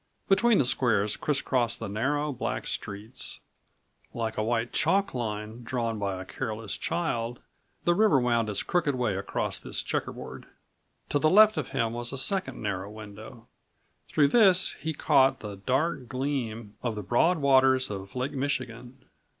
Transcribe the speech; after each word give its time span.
Between 0.27 0.57
the 0.57 0.65
squares 0.65 1.15
criss 1.15 1.43
crossed 1.43 1.79
the 1.79 1.87
narrow 1.87 2.33
black 2.33 2.65
streets. 2.65 3.39
Like 4.15 4.35
a 4.35 4.41
white 4.41 4.73
chalk 4.73 5.13
line, 5.13 5.61
drawn 5.61 5.99
by 5.99 6.19
a 6.19 6.25
careless 6.25 6.75
child, 6.75 7.39
the 7.83 7.93
river 7.93 8.19
wound 8.19 8.49
its 8.49 8.63
crooked 8.63 8.95
way 8.95 9.15
across 9.15 9.59
this 9.59 9.83
checker 9.83 10.11
board. 10.11 10.47
To 11.09 11.19
the 11.19 11.29
left 11.29 11.55
of 11.55 11.69
him 11.69 11.93
was 11.93 12.11
a 12.11 12.17
second 12.17 12.59
narrow 12.63 12.89
window. 12.89 13.45
Through 14.07 14.29
this 14.29 14.71
he 14.79 14.95
caught 14.95 15.41
the 15.41 15.57
dark 15.57 16.07
gleam 16.07 16.73
of 16.81 16.95
the 16.95 17.03
broad 17.03 17.37
waters 17.37 17.91
of 17.91 18.15
Lake 18.15 18.31
Michigan. 18.33 19.05